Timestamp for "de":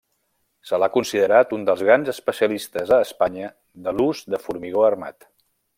3.89-3.95, 4.35-4.45